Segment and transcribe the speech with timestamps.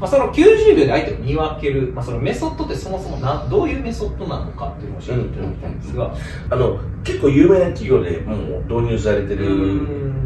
[0.00, 6.14] まあ、その90秒で相手を見分ける、まあ、そのメソッドってそもそもなどういうメソッドなのかっていうのを教えていただきたいんですが、
[6.50, 9.46] あの結構有名な企業でもう導入されてる、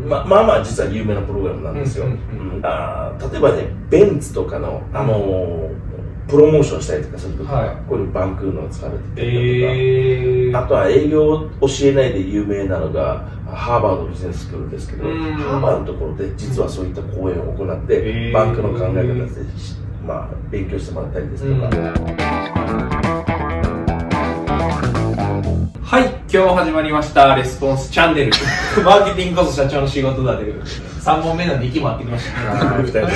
[0.06, 2.06] ままあまあ実は有名なプログラムなんですよ、
[2.62, 5.91] あー例えばねベンツとかの、あのー
[6.31, 7.89] プロモーションしたりとかするとき、はい。
[7.89, 15.35] こういうバンクの使われてたりだとか、えー、あとは営業を教えないで有名なのがハーバードビジネススクールですけど、うん。
[15.35, 19.27] ハーバードのところで実はそういった講演を行って、バンクの考え方で、
[20.06, 21.66] まあ、勉強してもらったりですとか、
[25.82, 28.32] はい、今日始まりました、レスポンスチャンネル。
[28.84, 32.52] マーケティングこそ社長の仕事だという、3本目なんで息も合ってきました。
[32.52, 33.08] は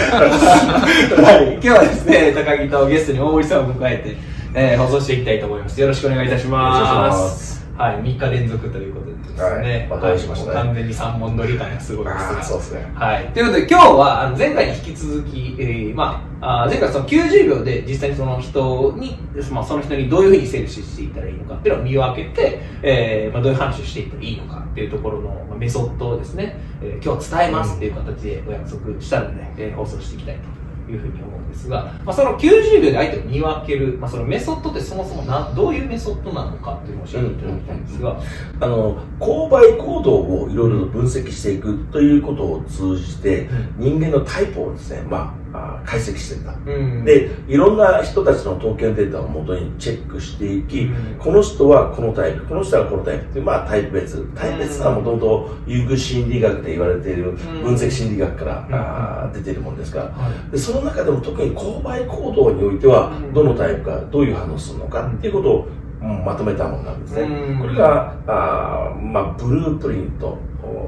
[1.41, 4.17] い、今日はですね、高木とゲストに大森さんを迎えて、
[4.55, 5.81] えー放送していきたいと思います。
[5.81, 7.54] よろしくお願いいたします。
[7.77, 9.43] はい、3日連続ということでですね。
[9.43, 13.29] はいまたしましたねはい完全に3本乗り感がすごいですそうですねはい。
[13.33, 19.17] ということで、今日は、あの前回に引き続き、えー、まあ、あー前回その90秒で実際にその人に、
[19.51, 38.21] まあ、その人にどういうふうにセールスしていったらいいのかっていうのを見分けて、えー、まあ、どういう話をしていったらいいのかっていうところの、まあ、メソッドをですね、えー今日は伝えますっていう形でお約束したので、えー放送していきたいというふうに思うんですが、まあ、その90秒で相手を見分ける、まあ、そのメソッドってそもそもなどういうメソッドなのかっていうのを教えていただきたいんですが、
[38.61, 45.44] あの購買行動をいろいろと分析していくということを通じて、人間のタイプをですね、まあ、あ
[45.85, 46.55] 解析してた。
[46.67, 47.05] うん。
[47.05, 51.17] で、いろんな人たちの統計データをもとにチェックしていき、うん。
[51.19, 53.25] この人はこのタイプ、この人はこのタイプ。
[53.25, 54.27] っていう、まあタイプ別。
[54.35, 60.51] タイプ別はもともと優遇心理学で言われている分析心理学から、あー出ているものですから、はい。
[60.51, 67.23] でその中でも特に購買行動においてはうん、どのタイプか、どういう反応するのかっていうことを、うんまとめたものなんですね。
[67.23, 67.59] うん。
[67.61, 70.37] これが、あーまあ、ブループリント。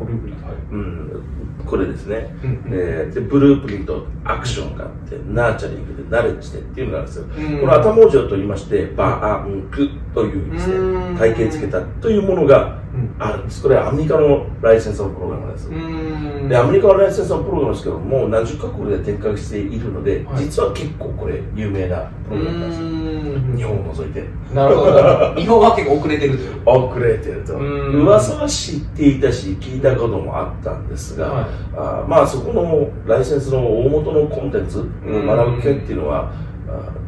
[0.05, 0.57] ブループリントはい。
[0.71, 1.25] うん、
[1.67, 2.35] これですね。
[2.43, 2.71] うん。
[2.71, 7.25] でで、ブループリント、アクションがあって、ナーチャリングで、ナレッジでっていうのがあるんですよ。
[7.25, 7.61] うん。
[7.61, 13.63] この頭文字を取りまして、バーンクというですうんね、体系付けたというものがうんあるんです。
[13.63, 15.69] これはアメリカのライセンスのプログラムです。
[15.69, 22.81] うんで、アメリカのライセンスのプログラムですけど、もう何十カ国で展開しているので、はい実は結構これ有名なプログラムなんです。
[22.81, 24.25] うん日本を除いて。
[24.55, 25.35] なるほど。
[25.37, 26.51] 日本は結構遅れてるという。
[26.65, 31.45] 遅れてるとうん噂は知っていたし聞いたこともあったんですが、はい
[31.77, 36.46] あまあそこのライセンスの大元のコンテンツ、ん学ぶ機会っていうのはあ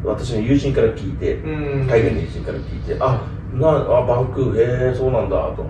[0.03, 1.87] 私の友人から聞いて、うん。
[1.87, 5.69] 海外の友人から聞いてあなあバンクへえそうなんだと、うん。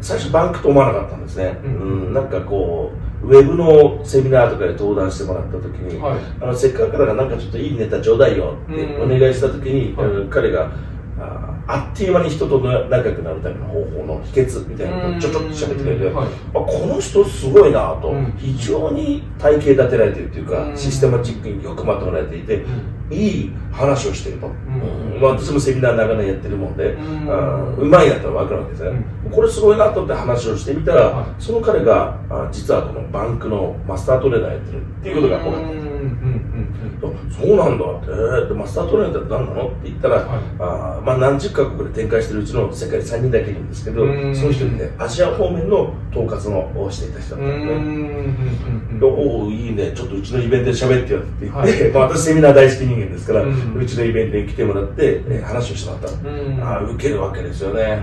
[0.00, 2.10] 最初バンクと思わなかったんですね、ううん。
[2.10, 2.92] んなんかこ
[3.22, 6.18] うウェブのセミナーとかで登壇してもらった時に、はい。
[6.40, 9.18] あのせっかくだからなんかちょっといいネタちょうだいよっておうん。
[9.18, 10.06] 願いした時に、はい。
[10.08, 10.70] うん彼が
[11.18, 16.26] ああっという間に人と仲良くなるための方法の秘訣みたいなのをちょちょっと喋ってくれて、はい。
[16.26, 18.32] あこの人すごいなと、うん。
[18.38, 20.76] 非常に体系立てられてるというか、うん。
[20.76, 22.64] システマチックによくまとめられていて、
[23.10, 25.20] いい話をしてると、んうん。
[25.20, 26.92] まあ、私もセミナー長年やってるもんで、
[27.78, 31.26] うまいなと分かるわけですね、これすごいなと思って話をしてみたら、はい。
[31.38, 35.85] その彼があ実はこのバンクのマスタートレーナーやってるっていうことが分かった
[37.30, 39.68] そうなんだって、えーでマスタートレーナーって何なの？
[39.68, 40.26] って言ったら、はい。
[40.58, 44.34] あーまあ、何十カ国で展開してるうちの世界で3人だけいるんですけど、うん。
[44.34, 51.90] その人にね、アジア方面の統括のをしていた人だうんったんでおおいいね、ちょっとうちのイベントで喋ってよって言って、はい。
[51.92, 56.76] まあ、私セミナー大好き人間ですから、ううんちのイベントに来てもらって、えー話をしてもらった。
[56.78, 58.00] あ、受けるわけですよね。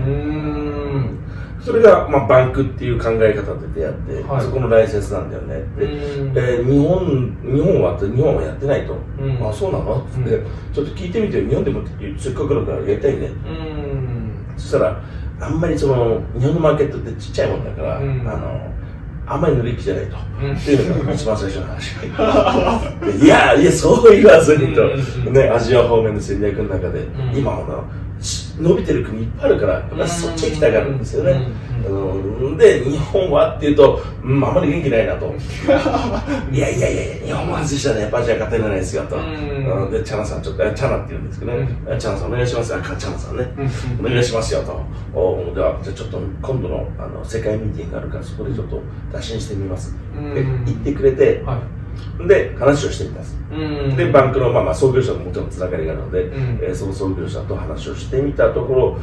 [1.66, 4.42] うんそれが、まあ、バンクっていう考え方で出会って、はい。
[4.42, 6.36] そこのライセンスなんだよねって、うん。
[6.36, 9.48] えー日本日本は日本はやってないと、ん。
[9.48, 10.02] あそうなの？
[10.02, 11.48] って、うちょっと聞いてみてよ。
[11.48, 11.82] 日本でも
[12.18, 13.26] せっかくだからやりたいね。
[13.26, 14.34] うん。
[14.58, 15.02] そしたら
[15.40, 18.20] あんまりその日本のマーケットってちっちゃいもんだから、うん。
[18.28, 18.74] あの
[19.26, 20.54] あんまり乗り気じゃないと、うん。
[20.54, 21.94] っていうのが一番最初の話。
[23.18, 24.82] でいやいやそう言わずにと、
[25.26, 27.34] うんね、アジア方面の戦略の中で、ん。
[27.34, 27.52] 今
[28.20, 35.26] 伸びてる国いっぱいあるからそっち行きたがるんですよね、うんで日本はっていうと、うん、あんまり元気ないなと。
[36.50, 39.16] いやいやいや日本は外したらやっぱアジア勝てないですよと、
[39.90, 41.68] でチャナさんちょっとえチャナって言うんですけどね、
[41.98, 42.74] チャナさんお願いします。
[42.74, 43.46] あチャナさんね、
[44.00, 44.80] お願いしますよと。
[45.12, 48.80] おではじゃあちょっと今度のあの世界ミーティングがあるからそこでちょっと
[49.12, 50.34] 打診してみます、うん。
[50.34, 51.83] で言ってくれて、はい
[52.26, 53.36] で話をしてみます。
[53.50, 53.54] う
[53.92, 53.96] ん。
[53.96, 56.32] でバンクの、まあ、まあ創業者ともちろんつながりがあるので、ん。
[56.62, 58.98] えーその創業者と話をしてみたところ、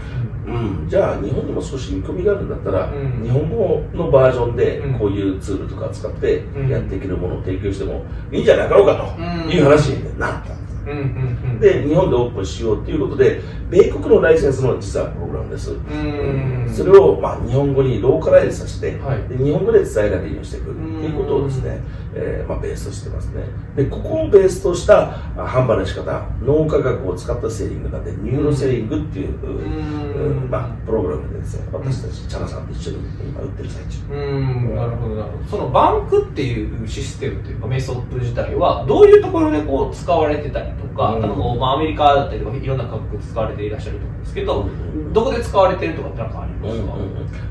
[0.48, 3.24] うん、じゃあ日本にも少し見込みがあるんだったら、うん。
[3.24, 6.70] 日本語のバージョンでうんこういうツールとか使ってうん。
[6.70, 9.52] やっていけるものを提供してもいいんじゃなかろうかとうん。
[9.52, 10.72] いう話になったんです。
[10.82, 13.40] うんうんうんで、日本でオープンしようということで、
[13.70, 15.72] 米国のライセンスの実はプログラムです。
[15.72, 16.68] うん。
[16.68, 19.28] それを、まあ、日本語にローカライズさせて、はい。
[19.30, 21.82] で日本語で伝えられるようにしていくっていうことをですね、
[22.14, 23.44] えーまあ、ベースとしてますね。
[23.76, 30.50] でここをベースとしたあ販売の仕方脳科学を使ったセーリングなんで neuro selling っていう、うん。
[30.50, 31.68] まあ、プログラムでですね。
[31.72, 32.98] 私たちチャラさんと一緒に
[33.30, 33.98] 今売ってる最中。
[34.12, 35.44] うんなるほどなるほど。
[35.50, 41.24] そのバンクっていうシステムというかメソッド自体はどういうところでこう使われてたりとか、うん。
[41.24, 44.70] あのまあ、アメリカだったりとかいろんな各国使われていらっしゃると思うんですけど、
[45.14, 46.94] どこで使われてるとかってなんかありますか、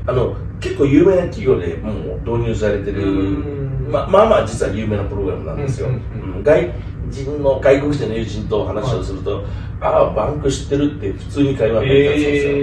[0.07, 3.07] あの結構有名な企業でもう導入されてるう
[3.57, 6.71] んままあまあ実は有名なプログラムなんですよ、うん外
[7.11, 9.43] 人の外国人の友人と話をすると、
[9.81, 12.55] ああバンク知ってるって普通に会話になったりするんですよ、へ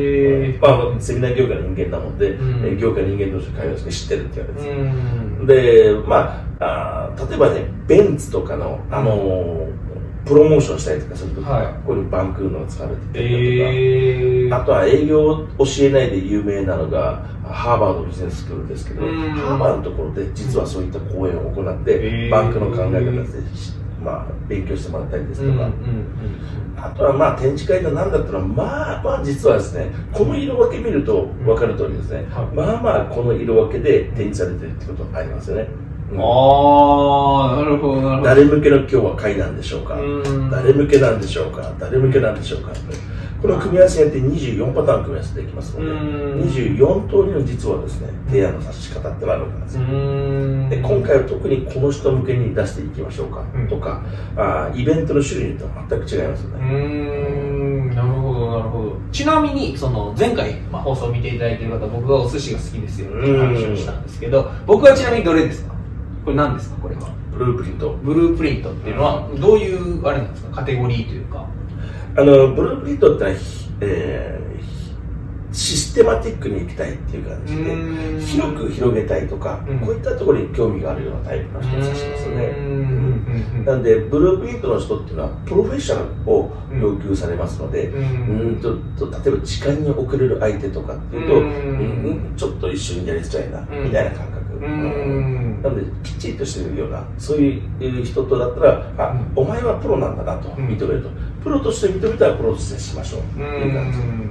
[0.48, 0.90] ー。
[0.90, 2.66] まあ、セミナー業界の人間なもんで、うん。
[2.66, 5.46] え業界人間同士で会話して知ってるって言われてうん。
[5.46, 9.78] でまああー例えばねベンツとかの、あのー
[10.26, 11.72] プロモーションしたりとかするときは、はい。
[11.74, 19.30] ここにバンクのが使われてたりだとか、えあとは営業を教えないで有名なのがハーバードビジネススクールですけど、うん。
[19.32, 23.22] ハーバードのところで実はそういった講演を行って、バンクの考え方で、
[24.02, 25.68] まあ、勉強してもらったりですとか、
[26.76, 32.46] あとはまあ展示会の何だったらまあまあ実はですねこの色分け見ると分かる通りですね、はい。
[32.54, 35.68] まあまあこの色分けで展示されてるってことがありますよね、
[36.12, 36.18] うん。
[36.20, 36.22] あ
[37.54, 38.22] あなるほどなるほど。
[38.22, 40.50] 誰向けの今日は会なんでしょうか、うん。
[40.50, 41.74] 誰向けなんでしょうか。
[41.80, 42.70] 誰向けなんでしょうか
[43.40, 46.40] この組み合わせによって24パターン組み合わせできますのでうん。
[46.43, 49.82] 24通りの実はですね提案の指し方ってあるわけなんですよ。
[49.82, 50.69] うん。
[50.69, 53.69] で今回は特にこの人向けに出していきましょうかうん。
[53.69, 54.02] とか、
[54.37, 57.94] あーイベントの種類によっては全く違いますよね、ん。
[57.94, 58.96] なるほどなるほど。
[59.12, 65.75] ちなみにその前回、まあ、放送を見ていただいている方僕はお寿司が好きですよっていう話をしたんですけど僕はちなみにどれですか？
[66.25, 67.14] これ何ですかこれは？
[67.32, 67.91] ブループリント。
[68.02, 70.56] ブループリントっていうのはどういうあれなんですか？
[70.56, 71.46] カテゴリーというか
[72.19, 74.49] あのブループリントってのは、ひえー
[75.50, 78.20] システマティックに行きたいっていう感じでうん。
[78.20, 79.79] 広く広げたいとか、うん。
[79.79, 83.65] こういったところに興味があるようなタイプの人を指しますよね、うん。
[83.65, 86.50] なんで、ブループリントの人っていうのは、プロフェッショナルを
[86.81, 93.85] 要求されますので、ううんん、とと例えば時間に遅れる相手とかっていうと、ううんんちょっと一緒にやりづらいな、うん。
[93.85, 94.38] みたいな感覚。
[94.61, 99.43] なので、きっちりとしてるような、そういう人とだったら、あ、うん。
[99.43, 100.67] お前はプロなんだなとうん。
[100.67, 101.09] 認めると。
[101.48, 103.20] プロとして認めたらプロとしてしましょう。
[103.22, 103.68] とうん。
[103.68, 103.98] いう感じ。
[103.98, 104.28] うん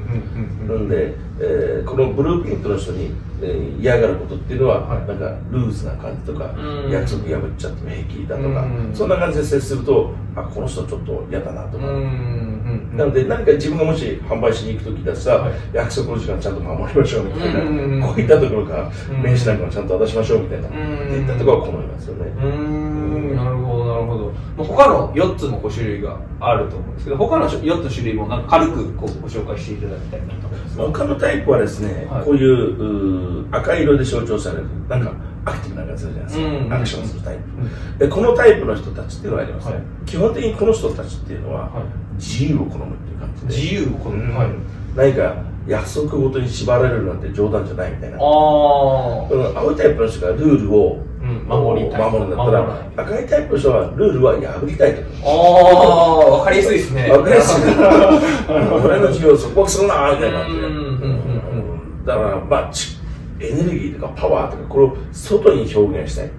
[0.68, 3.12] なんで、えーこのブループリントの人に、
[3.42, 5.08] えー嫌がることっていうのは、はい。
[5.08, 6.92] なんかルーズな感じとか、うん。
[6.92, 8.92] 約束破っちゃっても平気だとか、うん。
[8.94, 15.54] そんな感じで接するとあこの人ちょっと嫌だなとか、なので何か自分がもし販売しに行く時だったら、はい。
[15.74, 17.64] 約束の時間ちゃんと守りましょうみたいな、う
[17.98, 18.02] ん。
[18.02, 19.22] こういったところからうん。
[19.24, 20.72] 名刺なんかもちゃんと渡しましょうみたいな、ん。
[20.72, 23.36] っていったところは好みますよね、うーん。
[23.36, 23.87] なるほど
[24.18, 24.32] ほど。
[24.32, 32.26] もう他の4つもこう種類があると思うんですけど他の4つの種類もなんか軽くこうご紹介していただきたいなと思います他のタイプはですね、はい。
[32.26, 35.14] こういううー赤色で象徴されるなんか
[35.46, 36.74] アクティブな感じじゃないですか、うん。
[36.74, 37.98] アクションするタイプ、うん。
[37.98, 39.84] でこのタイプの人たちっていうのがありますね、はい。
[40.06, 41.84] 基本的にこの人たちっていうのははい。
[42.18, 44.24] 自由を好むっていう感じで自由を好む。
[44.24, 44.36] うん。
[44.36, 44.50] はい。
[44.96, 45.36] 何か
[45.68, 48.16] 約束ごとに縛られるなんて冗談じゃないみたいな。
[48.16, 52.02] あこの青いタイプの人がルールをうん守りたい。
[52.12, 57.10] 守るんだった守らら赤いタイプの人はルールは破りたいとああ分かりやすいですね。
[57.12, 57.64] わかりやすい。
[58.86, 60.62] 俺の授業を束縛するなみたいな感じで。
[60.62, 62.98] うんうんうんだからまあち
[63.40, 66.26] エネルギーとかパワーとかこれを外に表現したい。
[66.26, 66.30] っ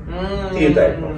[0.53, 1.15] ていうタイプの方。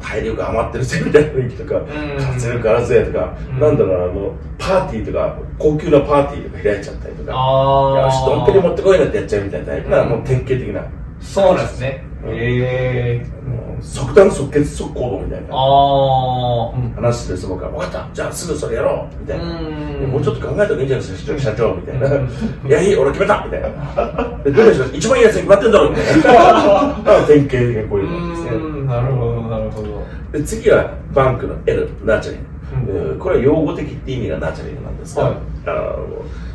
[0.00, 1.86] 体力余ってるぜみたいな雰囲気とかん
[2.18, 3.60] 活力あるぜとかうん。
[3.60, 7.32] なんだろうあのパーティーとか高級なパーティーとか開いちゃったりとか。
[7.34, 10.08] ああよしドンペリ持ってこいなんてやっちゃうみたいなタイプなうん。
[10.08, 10.84] もう典型的な。
[11.20, 15.48] そうなんですねえもう即断即決即行動みたいな。
[15.52, 18.08] ああうん話してるそばから分かった。
[18.12, 19.20] じゃあすぐそれやろう。
[19.20, 19.44] みたいな。
[19.44, 20.10] うん。
[20.10, 21.74] もうちょっと考えた方がいいんじゃないですか社長。
[21.74, 22.06] みたいな。
[22.06, 22.28] うん。
[22.68, 23.44] いやいい俺決めた。
[23.44, 24.38] みたいな。
[24.44, 26.94] でどれにします一番いいやつに決まってんだろみたいな。
[27.26, 28.50] 典型的なこういうのですね。
[28.50, 28.86] うん。
[28.86, 30.04] なるほどなるほど。
[30.32, 32.86] で次はバンクの L ナーチャリン。
[32.86, 32.98] グ、うん。
[32.98, 35.34] えーこれは用語的って意味がナーチャリングなんですが、はい。
[35.66, 36.06] あの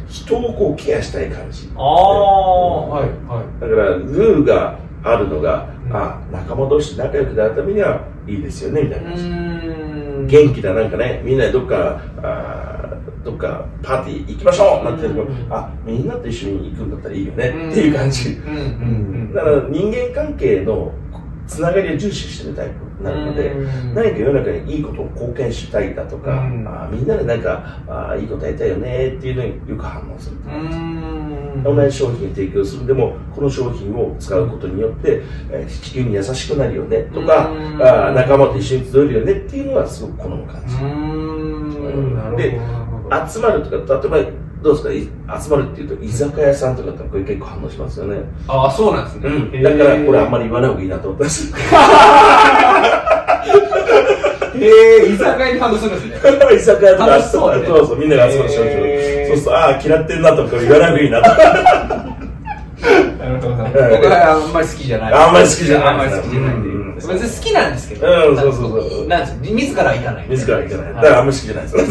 [0.08, 1.70] 人をこうケアしたい感じ。
[1.76, 1.84] ああ
[2.88, 5.96] はいはだからルーがあるのが、うん。
[5.96, 9.12] あ仲間同士仲良くなるためにはいいですよねみたいな
[10.26, 17.72] 元気だなんかねみんなでどっかあーどっかパーティー行きましょうなんて言うと、うんあみんなと一緒に行くんだったらいいよね、うん。
[17.72, 18.38] っていう感じ、
[19.34, 20.92] だから人間関係の
[21.48, 23.94] つながりを重視してるタイプになるので、うん。
[23.94, 26.68] 何か世の中にいいことを貢献したいだとか、うん。
[26.68, 30.38] あみんなでなんかあいいことやりたいよねっていうのによく反応する
[31.64, 32.88] 同じ商品を提供する。
[32.88, 35.22] でもこの商品を使うことによって、
[35.52, 37.82] えー地球に優しくなるよねとか、うん。
[37.82, 40.76] あ仲間と一緒に集えるよねっていうのはすごく好む感じ、
[42.38, 42.60] で
[43.32, 44.32] 集まるとか例えば
[44.66, 44.84] どうです
[45.30, 45.38] か？
[45.38, 48.18] い集まるっていうと居酒屋さんとかってこれ結構反応しますよね
[48.48, 49.30] ああ、そうなんですね。
[49.30, 50.46] うんだからこれあんまり。
[50.46, 51.54] り言わない方がいいなと思ったんです
[54.58, 54.68] へ
[55.04, 56.56] え、居酒屋に反応するんですね。
[56.56, 61.36] 居酒屋とか楽しそうだねそうそうみんなが集まる商へーそうするとああ嫌ってんなとか言わない方がいいなとな
[63.30, 63.56] るほど。
[63.92, 65.14] 僕はあんまり好きじゃない。
[65.14, 66.56] あんまり好きじゃないあんまり好きじゃない
[66.96, 68.08] 別に好きなんですけど。
[68.08, 70.26] うんそうそうそうなん自らは行かない。
[70.30, 71.76] 自ら行かないだはからあんまり好きじゃないです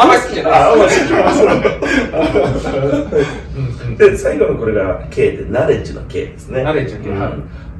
[0.00, 0.52] あんまり好きじゃない。
[0.52, 1.30] ああんまり好きじゃな
[3.94, 7.32] いで最後のこれが K でナレッジの K ですねナレッジの K はい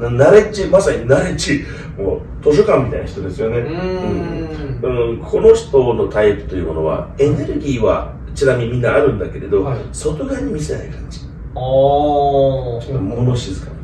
[0.04, 1.64] うんナレッジまさにナレッジ
[1.98, 2.20] もう
[2.52, 11.20] 図書館みたいな人ですよねうんうんこの人のタイプというものはエネルギーはちなみにみんなあるんだけれど、はい外側に見せない感じ
[11.54, 12.98] おー。
[12.98, 13.83] 物静かな、うんちょ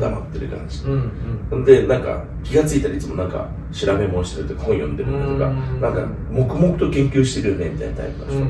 [0.00, 0.84] 黙ってる感じ。
[0.84, 1.10] うん
[1.50, 1.64] うん。
[1.64, 5.80] でなんか気がついたらいつもなんか調べ物してるとか本読んでるとかうん。
[5.80, 8.26] なんか黙々と研究してるよねみたいなタイプの。
[8.26, 8.46] 人、うんう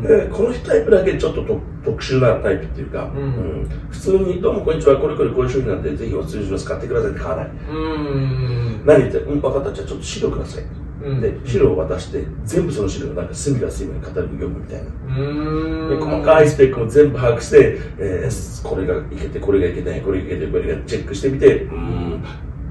[0.00, 0.28] ん。
[0.30, 3.22] でこのタイプだけちょっとと特殊なタイプっていうか、うん。
[3.22, 3.68] うん。
[3.90, 6.64] 普通に「どうもこんにちはこれこれこういう商品なんでぜひお勧めします。
[6.66, 7.50] 買ってください」って買わない。
[7.70, 8.82] うん。
[8.84, 9.72] 何言って「うん分かった。
[9.72, 10.64] じゃあちょっと資料ください」
[11.04, 15.88] うんで資料を渡して全部その資料をなんか隅から隅にカタログ読むみたいなうん。
[15.90, 22.24] で細かいスペックも全部把握して、えーこれがいけてこれがいけないこれがいけてこれがチェックしてみてうーん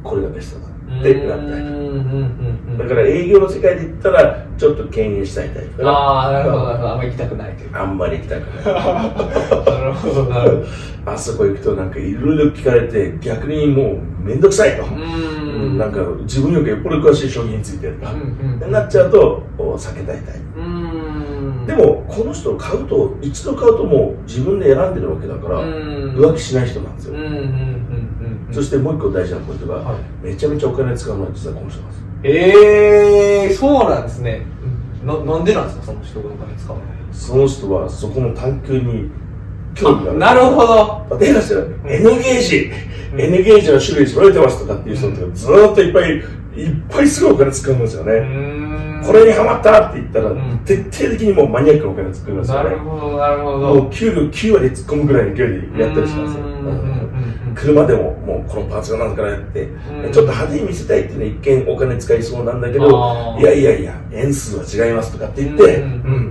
[0.03, 2.77] これがベストだってなるタイプうんうんうんうん。
[2.77, 6.89] だから営業の世界で言ったらちょっと敬遠したいタイプああ、なるほど、なるほど。
[6.91, 7.81] あんまり行きたくないというか。
[7.81, 8.65] あんまり行きたくない
[9.65, 10.65] なるほど、なるほど。
[11.11, 15.77] あそこ行くとなんかいろいろ聞かれて逆にもうめんどくさいと、うん。
[15.77, 18.71] なんか自分よりよっぽど詳しい商品についてるか、うんうん。
[18.71, 20.59] なっちゃうとお避けたいタイプ。
[20.59, 21.65] うん。
[21.65, 28.47] でもこの人を買うと一度買うともう自分で選んでるわけだから、うん、浮気しない人なんですよ、うんうんうんうん。
[28.47, 28.53] うん。
[28.53, 30.25] そしてもう一個大事なポイントが、はい。
[30.25, 34.45] めちゃめちゃお金使うのは実はこの人なんですええー、そうなんですね。
[35.05, 36.81] ななんでなんですか、その人がお金使うの。
[37.11, 39.09] その人はそこの探求に
[39.75, 40.19] 興味がある。
[40.19, 41.17] なるほど。
[41.19, 42.71] 例えばですよ N ゲージ、
[43.15, 46.09] N ゲージの種類揃えてますとかっていう人ってずーっといっぱい
[46.57, 49.03] いっぱいすごいお金使うんですよね、うん。
[49.05, 50.61] これにハマったって言ったら、ん。
[50.65, 52.63] 徹底的にもうマニアックなお金作りますよね。
[52.63, 53.87] なるほど、なるほもど。
[53.87, 56.37] う給料9割突っ込むぐらいの勢いでやったりします
[57.55, 60.11] 車でももうこのパーツがなんだからやって、うん。
[60.11, 61.35] ちょっと派手に見せたいっていうのは一
[61.65, 65.83] 見お金使いそうなんだけどいやいやいや円数は違いますとかって言って、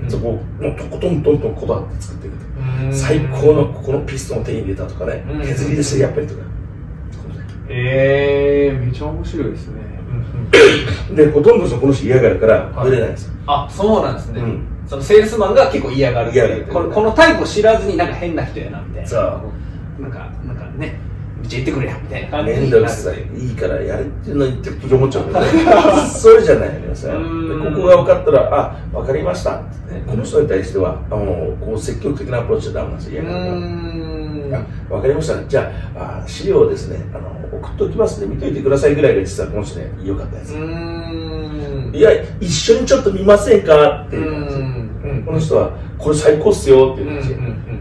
[0.09, 2.37] そこをもうとことんとんとんこだわって作っていく
[2.93, 5.41] 最高のここのピストンを手に入れたとかね、うん。
[5.47, 6.43] 削りですよやっぱりとか
[7.69, 9.87] ええー、めちゃ面白いですね。
[11.15, 12.89] でほとんどそこの人嫌がるからはい。
[12.89, 14.41] 売れないんですよ、あ、そうなんですね。
[14.41, 14.67] うん。
[14.87, 19.09] そのセールスマンが結構嫌がる嫌がるこのこのタイプを知らずになんか変な人やなみたいな。
[19.09, 19.17] そ
[19.99, 20.03] う。
[20.03, 21.01] なんか、なんかね、
[21.41, 23.17] めっちゃ言ってくれやみたいな感じめにんどくさい。
[23.37, 25.61] いいからやれっていうのにって思っちゃうんだよね。
[26.09, 29.57] それじゃないのよさここが分かったらあ分かりました。
[29.57, 29.59] っ
[29.89, 33.23] てねこの人に対してはあのこう積極的なアプローチはダメなんですよ。
[33.23, 35.45] う嫌が分かりました。
[35.45, 41.95] じゃああ資料をですねあの送っておきますんで見といてくださいぐらいが実はこの人ね良かったやつ、うーん。
[41.95, 42.11] いや
[42.41, 45.25] 一緒にちょっと見ませんかっていう感じ、うん。
[45.25, 47.35] この人はこれ最高っすよっていう感じ、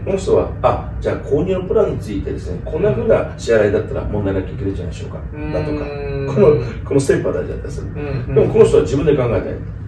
[0.04, 5.20] この人はあじゃあ購入のプランについてですねこんなふうな支払いだったら問題なくいけるんじゃないでしょうか。
[5.32, 5.52] うん。
[5.52, 5.84] だとか。
[6.26, 9.40] このこのステップは大事だったりする、うんでもこの人は自分で考え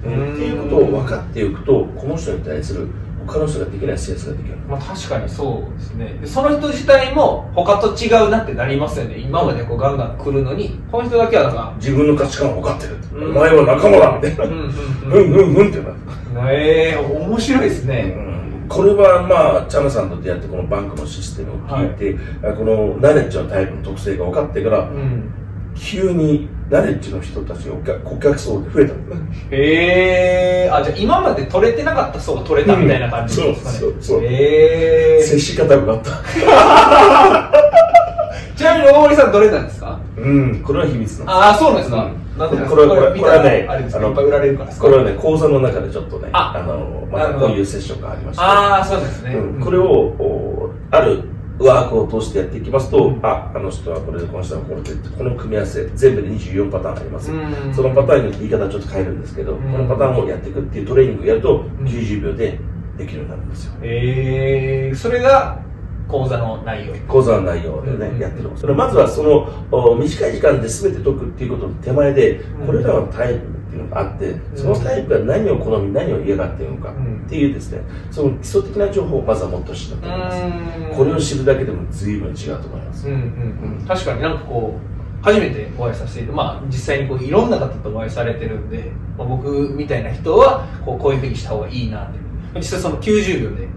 [0.04, 2.88] たい、んっていうことを分かっていくとこの人に対する
[3.28, 4.56] 他の人ができないセンスができる。
[4.68, 6.18] まあ確かにそうですね。
[6.20, 9.18] でその人自体も他と違うなってなりますよね。
[9.18, 13.36] 今までこうガンガン来るのに、この人だけはなんか、自分の価値観を分かってる、うん。
[13.36, 14.58] お前は仲間だみたいな、うんうん。
[14.62, 15.94] ううん んうんうんってなる。
[16.50, 18.16] ええ面白いですね。
[18.68, 22.16] これはまあチャナさんと出会ってこのバンクのシステムを聞いて、
[22.46, 25.30] あこのナレッジのタイプの特性が分かってからうん。
[25.74, 33.78] 急にナレッジの人たちのお客顧客層で増えたんだねええあ、じゃあ今まで取れてなかった層が取れたみたいな感じですかね。
[33.78, 34.20] うんそうそうそう。
[34.24, 36.10] え接し方が分かった。
[36.36, 37.58] え
[38.56, 39.98] ちなみに大森さんどれなんですか？
[40.18, 40.60] うん。
[40.62, 41.96] これは秘密なああ、そうなんですか。
[41.96, 42.38] うん。
[42.38, 47.46] なんでこれはここれはねあれですかいっぱい売られるからですかこれはね講座の中でちょっとねああのまたなるほど。
[47.48, 48.42] こういうセッションがありまして。
[48.44, 49.34] ああ、そうですね。
[49.34, 49.60] うん。
[49.64, 51.22] これをおある
[51.58, 53.20] ワークを通してやっていきますと、うん。
[53.24, 57.74] ああの人はこれでこの人はこれでこの組み合わせ全部で24パターンあります、うん。
[57.74, 59.72] そのパターンによって言い方はちょっと変えるんですけど、うん。
[59.72, 61.84] このパターンをやっていくっていうトレーニングをやるとん。
[61.84, 62.58] 90秒で
[62.96, 63.72] できるようになるんですよ。
[63.82, 65.58] ええそれが
[66.06, 66.94] 講座の内容。
[67.06, 68.18] 講座の内容でね、うん。
[68.18, 72.66] やってるそれまずはそのお短い時間で全て解くっていうことの手前で、ん。
[72.66, 77.24] これらのタイプっていうのがあって、そのタイプが何を好み何を嫌がっているのかうん。
[77.26, 80.96] っていうですねその基礎的な情報をまずはもっと知ったと思います。
[80.96, 83.20] これを知るだけでも随分違うと思います、うんうん
[83.80, 84.78] うん、確かになんかこ
[85.22, 92.18] う初めてお会いさせてまあ実際にこういろんな方とお会いされてるんで、まあ、僕みたいな人はこうこういうふうにした方がいいなって
[92.56, 93.68] 実際その90秒で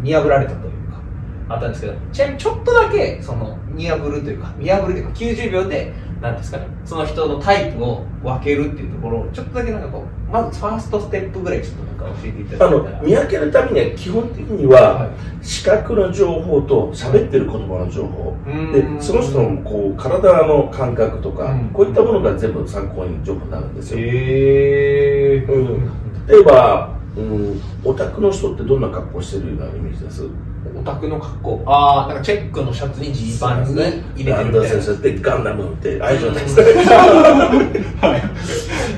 [0.00, 1.00] 見破られたというか
[1.48, 6.66] あったんですけどちなみにちょっとだけその見破るというか見破るというか90秒でなんですかね。
[6.84, 15.10] その人のタイプを分けるっていうところをちょっとだけなんかこうまずファーストステップぐらいちょっとなんか教えていただあのけたら見分けるためには基本的にはは
[15.42, 18.36] 視覚の情報と喋ってる言葉の情報。
[18.72, 21.68] でその人のこう体の感覚とかうん。
[21.70, 23.98] こういったものが全部参考に情報になるんですよ。
[24.00, 26.26] へえうん。
[26.26, 30.26] 例えば、うん、オタクの人ってどんな格好してるようなイメージです？
[30.74, 31.62] オタクの格好。
[31.66, 34.40] ああなんかチェックのシャツにジーパンに入れてるみたいな。
[34.40, 36.56] アンダー先生ってガンダムって愛情です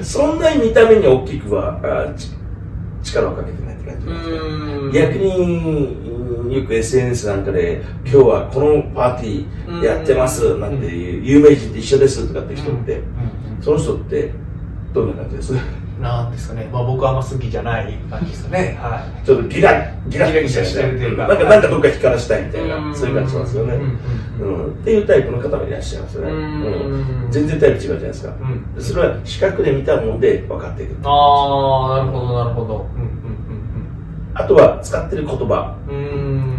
[0.03, 2.31] そんなに見た目に大きくはあち
[3.03, 4.93] 力をかけてないって感じうなんですねーん。
[4.93, 13.63] 逆にうんよく SNS なんかで今日はこのパーティーやってますなんていう有名人と一緒ですとかって人ってうん。
[13.63, 14.33] その人って
[14.95, 15.53] どんな感じです？
[16.00, 21.28] なんですかね、まあ、僕はあんま好きじゃない感じですかねはちょっとギラッギラッとしてるというか。
[21.28, 23.75] なんかなんかどっか光らしたいみたいいなそういう感じしますよね。
[23.75, 24.73] うんうんうん。
[24.73, 26.31] っていうタイプの方もいらっしゃいますよね。
[26.31, 26.62] うん。
[27.25, 27.31] うん。
[27.31, 28.35] 全然タイプ違うじゃないですか。
[28.76, 28.83] うん。
[28.83, 32.87] それは視覚で見たもんで分かっていくああなるほどなるほど。
[32.97, 33.18] うん
[34.38, 35.76] あとは使ってる言葉。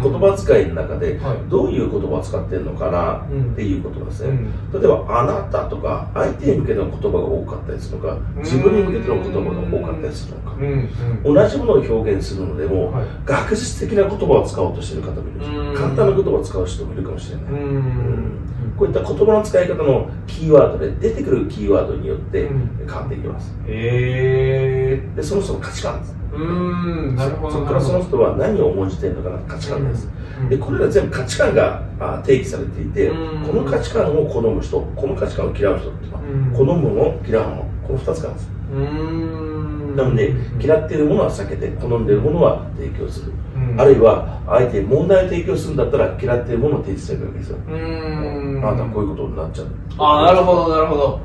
[0.02, 1.50] 言葉遣いの中ではい。
[1.50, 4.30] どういう言葉を使ってるのかなっていうことですね、
[4.72, 4.80] うん。
[4.80, 10.56] 例えば「あなた」とか相手に向けての言葉が多かったりするのか自分に向けての言葉が多かったりするのか。
[10.58, 10.88] うん。
[11.26, 11.34] うん。
[11.34, 13.04] 同じものを表現するのでも、はい。
[13.24, 15.74] 学術的な言葉を使おうとしている方もいるしうん。
[15.74, 22.86] 簡単な言葉を使う人もいるかもしれない、うんこういった言葉の使い方のキーワードで出てくるキーワードによってうん。
[22.86, 23.54] 変わっていきます。
[23.66, 26.16] へえでその人の価値観です。
[26.32, 30.08] うーんなるほどそこからその人は何を重んじているのかな価値観です、
[30.40, 30.48] うん。
[30.48, 33.46] でこれら全部価値観があ定義されていて、うん。
[33.46, 36.52] この価値観を好む人この価値観を嫌う人っていうのは、うん。
[36.54, 37.64] 好むもの嫌うもの。
[37.86, 38.50] この2つがあるんです。
[38.72, 38.78] うー
[39.92, 39.96] ん。
[39.96, 43.39] なので嫌っているものは避けて好んでいるものは提供する、うん
[43.78, 47.70] あるいは相手に問題を提供するんだったら嫌っているものを提示するわけですよ、あ
[48.72, 49.66] なたはこういうことになっちゃう。
[49.98, 51.20] ああなるほどなるほど。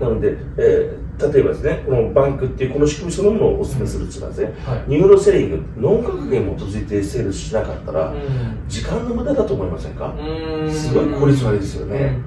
[0.00, 4.84] なので、えー例えばですねこのバンクっていうこの仕組みそのものをお勧めするっていうのはですね、はい。
[4.86, 8.20] neuro selling 脳科学に基づいてセールスしなかったら、うん。
[8.68, 10.70] 時間の無駄だと思いませんか、うん。
[10.70, 12.18] すごい効率悪いですよね、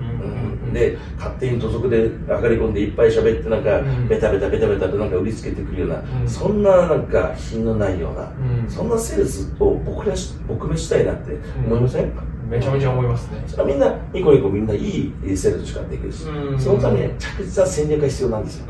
[0.74, 4.08] で勝手に土足で上がり込んでいっぱい喋ってなんかうん。
[4.08, 6.28] ベタベタベタベタとなんか売りつけてくるような、うん。
[6.28, 8.32] そんななんか品のないような、
[8.64, 8.70] うん。
[8.70, 12.12] そんなセールスを僕らし僕のしたいなって思いません、
[12.50, 13.44] めちゃめちゃ思いますね。
[13.48, 16.60] それはみんなニコニコみんないいセールスしかできるし、うん。
[16.60, 18.66] そのためには着実な戦略が必要なんですよ、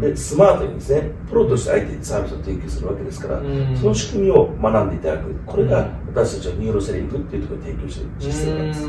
[0.00, 3.76] でスマートにですねプロとして相手にサービスを提供するわけですから、うん。
[3.76, 5.34] その仕組みを学んでいただく。
[5.46, 8.86] これが私たちは neuro selling っていうところに提供しているシステムなんです、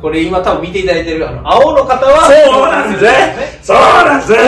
[0.00, 2.32] これ今多分見ていただいてるあの青の方はそ
[2.66, 3.58] うなんですね。
[3.62, 4.38] そうなんですね。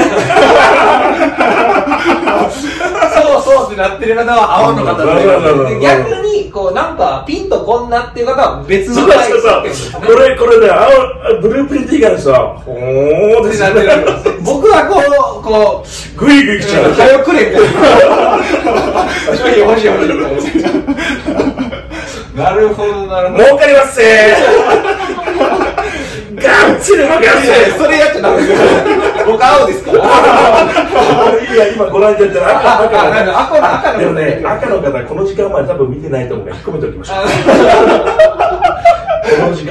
[3.15, 10.03] そうそうってなってる方は青の方そうそうそうそうで逆にこうなんかピンとこんなっていう方は別そうのタイそうプってそう。
[10.03, 13.73] これ、これね、青、ブループリント以外の人は、ほーってなっ
[14.23, 15.01] てる僕はこ
[15.41, 16.93] うこうグイグイ来ちゃう。
[16.93, 17.69] 早くくれみたいな
[19.29, 20.01] 欲しい欲
[20.41, 20.63] しい。
[22.37, 23.45] なるほどなるほど。
[23.45, 25.02] 儲かりますせー
[26.43, 28.59] がっつり儲かりますいやいやそれやっちゃダメですよ。
[29.27, 29.99] 僕青ですから。
[29.99, 32.85] いや、今ご覧いただいたら。
[32.85, 37.15] 赤、あ赤赤の赤もね、赤の方、この時間まで多分見てないと思うから、引っ込めておきましょ
[38.59, 38.62] う。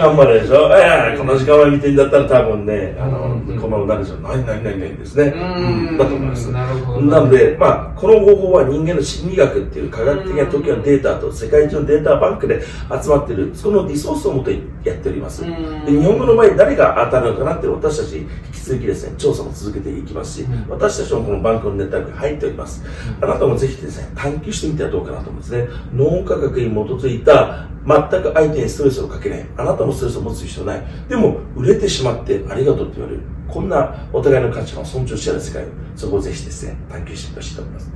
[0.01, 0.67] この時間まででしょ？
[0.67, 5.25] いやこの時間まで見てんだったら多分ね、あの、うんこの、何でしょう、何何何何ですね。
[5.35, 6.51] うんだと思います。
[6.51, 15.43] なるほどなので、まあ、この方法は人間の心理学っていう科学的な時のデータと世界中のデータバンクで集まっている、そのリソースをもとにやっております。
[15.43, 22.83] うんで日本語の場合、誰が当たるのかなって私たち引き続きですね、調査も続けていきますし、うん私たちもこのバンクのネットワークに入っております。
[23.21, 25.67] あなたもぜひですね、探求してみてはどうかなと思うんですね。
[25.93, 29.45] 脳科学に基づいた、全く相手にストレスをかけない。
[29.57, 30.81] あなたもストレスを持つ必要ない。
[31.09, 33.23] でも、売れてしまってありがとうって言われる。
[33.47, 37.91] こんなお互いの価値観を尊重し合う世界を、そこをぜひですね、探求してほしいと思います。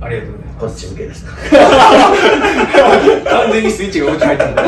[0.00, 1.30] ありがとうございますこっち向けでした。
[3.30, 4.62] 完全にスイッチが落ち入ったんで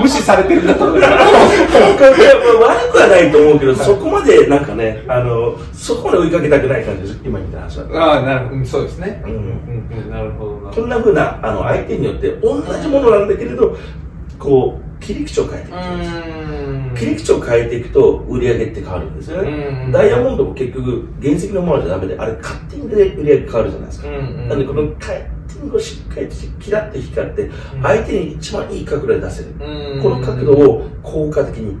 [0.00, 7.20] 無視されてるんだと思いますこれ悪くはないと思うけど、そこまでなんかね、あの、そこまで追いかけたくない感じです。
[7.24, 7.98] 今みたいな話だった。
[7.98, 13.76] ああなるほどうんそうですねうんなるほどこんな風な、あの、相手によって同じものなんだけれど、
[14.38, 15.76] こう、切り口を変えていく。
[15.76, 15.78] う
[16.92, 16.94] ん。
[16.96, 19.42] 切り口を変えていくと売り上げって変わるんですよ。
[19.42, 19.50] ね。
[19.86, 19.92] うん。
[19.92, 24.08] ダイヤモンドも結局原石のものじゃダメで、あれ勝手に売り上げ変わるじゃないですか。
[24.08, 25.12] なんでこのか
[25.48, 26.28] 手にこうしっかり
[26.60, 27.50] キラッと光って
[27.82, 30.02] 相手に一番いい角度で出せる、うん。
[30.02, 31.76] この角度を効果的に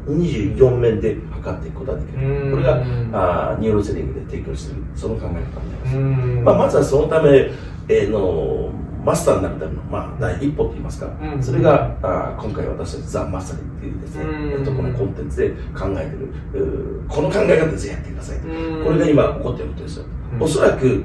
[0.56, 2.50] 24面で測っていくことができる、うん。
[2.52, 2.76] これが
[3.12, 5.50] あー neuro selling で提供しているその考え方になり
[5.84, 6.44] ます、うん。
[6.44, 7.50] まあ、まずはそのため、
[7.88, 8.72] えーの
[9.08, 11.42] マスターになるための、まあ、第一歩といいますか、うん。
[11.42, 14.52] それがあー今回私たち The Mastery っていうですね、うん。
[14.52, 18.84] えーとこのコンテンツで考えてるこの考え方でぜひやってくださいと、うん。
[18.84, 20.42] これが今起こっていることですよ、うん。
[20.42, 21.04] おそらく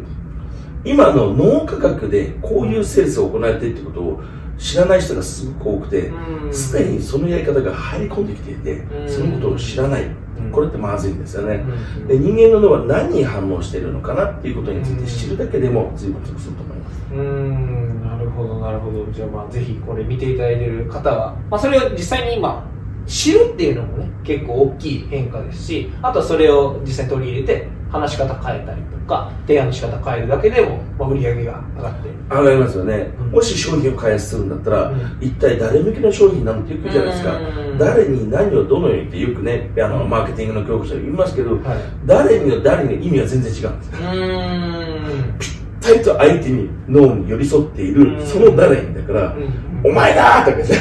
[0.84, 4.24] 今の脳科学でこういうセールスを行えているということを
[4.58, 6.54] 知らない人がすごく多くてうん。
[6.54, 9.10] すでにそのやり方が入り込んできていてうん。
[9.10, 10.04] そのことを知らない。
[10.04, 11.63] うんこれってまずいんですよね。
[12.00, 12.08] うん。
[12.08, 17.02] で人間の脳は何に反応しているのかなっていうことについて知るだけでも随分得すると思います。
[17.13, 19.06] うーんなるほどなるほど。
[19.12, 22.67] じゃあまあぜひこれ見ていただいている方は、まあ、それを実際に今
[23.06, 32.10] 知るっていうのもね結構大きい変化ですしあとはそれを実際に取り入れて話し方変えたりとか提案の仕方変えるだけでも、まあ、売り上げが上がって。
[32.27, 33.27] 上がりますよね、うん。
[33.32, 35.17] もし商品を開発するんだったら、うん。
[35.21, 37.41] 一体誰向けの商品なのってよく言うじゃないですか、う
[37.75, 37.77] ん。
[37.77, 41.62] 誰に何をどのようにってよくねあのマーケティングの教科書で言いますけど、はい。
[42.08, 45.39] 誰にの誰にの意味は全然違うんですうーん。
[45.39, 48.25] ぴったりと相手に脳に寄り添っている、うん。
[48.25, 49.53] その誰にだから、うん。
[49.86, 50.75] お前だーとか言って、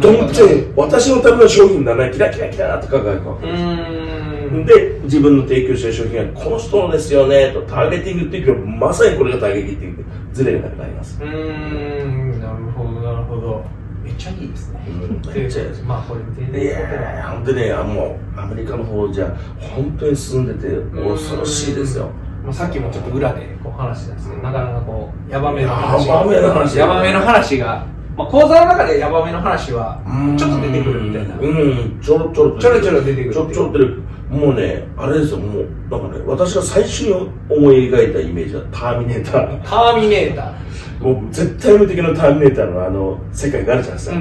[0.00, 3.46] ドンピシャに私のための商品だな、キラキラキラとかがこう。
[3.46, 4.17] ーん
[4.66, 11.22] で、自分の提供してる商品がこの人のですよねとターゲティングっていうけど、まさにこれがターゲティングでズレがなくなります。
[11.22, 13.64] うーんなるほどなるほど。
[14.02, 22.10] めっちゃいいですね、うんということでまあこれ見ていやー、本当にね、あもうアメリカの方じゃ本当に進んでて恐ろしいですよ。
[22.42, 26.78] もうさっきもちょっと裏でこう話したんですけど、なかなかこう、ヤバめの話ヤバめの話。
[26.78, 30.00] ヤバめの話が、まあ、講座の中でヤバめの話は、
[30.38, 31.38] ちょっと出てくるみたいな。
[31.38, 34.02] うん、ちょろちょろちょろちょろ出てくるちょろちょろ出てくる。
[34.30, 37.12] もうね、あれですよ、もう、なんかね、私が最初に
[37.48, 39.62] 思い描いたイメージはターミネーター。
[39.62, 40.52] ターミネーター。
[41.00, 44.16] もう絶対無敵のターミネーターのあの世界があるじゃないですか。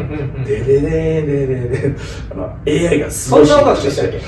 [0.45, 0.89] でれれ
[1.25, 1.91] れれれ
[2.31, 4.17] あの AI がすそんごいな音楽でしたっけ？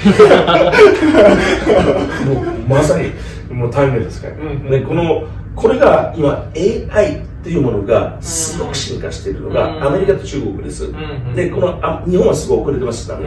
[2.34, 3.12] もうまさに
[3.54, 4.70] もうタイムですから、うんうん。
[4.70, 5.24] でこの
[5.56, 9.54] これが今 AI っていうものがすごく進化しているのうん。
[9.54, 10.92] がアメリカと中国です、
[11.36, 13.26] でこのあ日本はすごい遅れてましたね、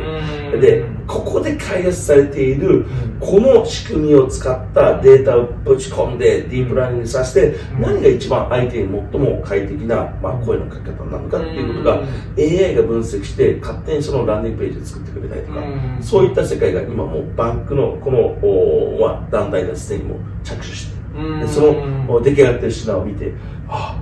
[0.54, 2.86] うんでここで開発されているん。
[3.20, 7.80] この仕組みを使ったデータをぶち込んでディープラーニングさせてん。
[7.80, 12.02] 何が一番相手に最も快適な、まあ、声の書き方なのかっていうことが
[12.38, 16.02] AI が分析して勝手にそのランディングページを作ってくれたりとかうん。
[16.02, 21.40] そういった世界が今もうバンクのこの団体がすでにもう着手してうん。
[21.40, 23.32] でその出来上がってる品を見て
[23.68, 24.01] あ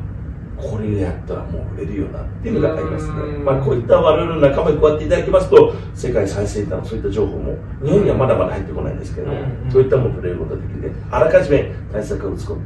[0.61, 3.13] これやったらもう売れるよなっていうのがありますね。
[3.13, 3.45] うん。
[3.45, 12.61] まあこういった我々の仲間にこうやっていただきますと世界最先端のそういった情報も日本にはまだまだ入ってこないんですけどうんそういったものを触れることができるのであらかじめ対策を打つこと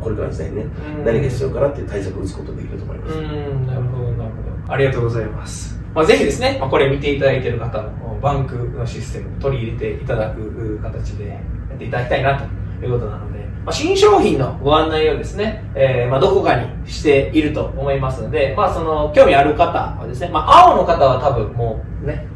[0.00, 0.66] これからの時代にね
[0.98, 1.04] うん。
[1.04, 3.18] 何が必要かなっていう対策を打つことができると思います。
[3.18, 4.72] うんなるほどなるほど。
[4.72, 11.38] ありがとうございます、まあ、ぜひですね、まあ、これ見ていただいている方もバンクのシステムを取り入れていただく形でや
[11.74, 12.44] っていただきたいなと
[12.84, 22.26] いうことなので、ま、新商品のご案内をですね、えーま、どこかにしていると思いますので、まあ、その興味ある方はですね、まあ、青の方は多分もうね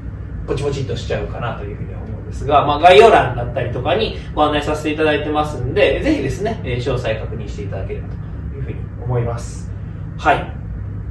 [0.47, 8.15] ポチポチっとしちゃうかなというふうに思うんですが、まあ、概要欄だったりとかにご案内させていただいてますんで、ぜひですね、え詳細確認していただければと
[8.57, 9.71] いうふうに思います。
[10.17, 10.59] はい。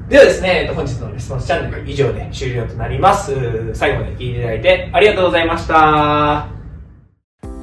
[0.10, 3.34] ではですね、本日のレスポンスチャンネル以上で終了となります。
[3.74, 6.57] 最後まで聞いていただいてありがとうございました。